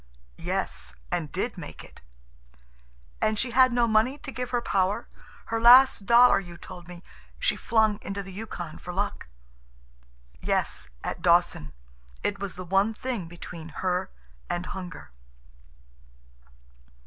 "Yes, 0.39 0.95
and 1.11 1.31
did 1.31 1.59
make 1.59 1.83
it." 1.83 2.01
"And 3.21 3.37
she 3.37 3.51
had 3.51 3.71
no 3.71 3.87
money 3.87 4.17
to 4.17 4.31
give 4.31 4.49
her 4.49 4.59
power. 4.59 5.07
Her 5.45 5.61
last 5.61 6.07
dollar, 6.07 6.39
you 6.39 6.57
told 6.57 6.87
me, 6.87 7.03
she 7.37 7.55
flung 7.55 7.99
into 8.01 8.23
the 8.23 8.33
Yukon 8.33 8.79
for 8.79 8.93
luck." 8.95 9.27
"Yes, 10.41 10.89
at 11.03 11.21
Dawson. 11.21 11.71
It 12.23 12.39
was 12.39 12.55
the 12.55 12.65
one 12.65 12.95
thing 12.95 13.27
between 13.27 13.69
her 13.85 14.09
and 14.49 14.65
hunger." 14.65 15.11